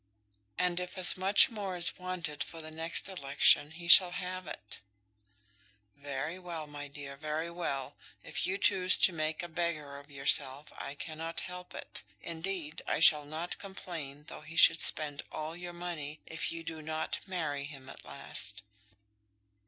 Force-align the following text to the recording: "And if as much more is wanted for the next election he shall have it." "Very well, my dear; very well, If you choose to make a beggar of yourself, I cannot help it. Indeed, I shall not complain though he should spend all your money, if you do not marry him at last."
"And 0.57 0.79
if 0.79 0.97
as 0.97 1.15
much 1.15 1.51
more 1.51 1.75
is 1.75 1.99
wanted 1.99 2.43
for 2.43 2.59
the 2.59 2.71
next 2.71 3.07
election 3.07 3.69
he 3.69 3.87
shall 3.87 4.09
have 4.09 4.47
it." 4.47 4.79
"Very 5.95 6.39
well, 6.39 6.65
my 6.65 6.87
dear; 6.87 7.15
very 7.15 7.51
well, 7.51 7.95
If 8.23 8.47
you 8.47 8.57
choose 8.57 8.97
to 8.97 9.13
make 9.13 9.43
a 9.43 9.47
beggar 9.47 9.99
of 9.99 10.09
yourself, 10.09 10.73
I 10.75 10.95
cannot 10.95 11.41
help 11.41 11.75
it. 11.75 12.01
Indeed, 12.19 12.81
I 12.87 12.99
shall 12.99 13.25
not 13.25 13.59
complain 13.59 14.23
though 14.27 14.41
he 14.41 14.55
should 14.55 14.81
spend 14.81 15.21
all 15.31 15.55
your 15.55 15.71
money, 15.71 16.19
if 16.25 16.51
you 16.51 16.63
do 16.63 16.81
not 16.81 17.19
marry 17.27 17.65
him 17.65 17.87
at 17.87 18.03
last." 18.03 18.63